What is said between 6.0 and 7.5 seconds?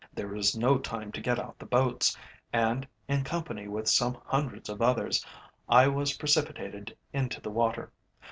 precipitated into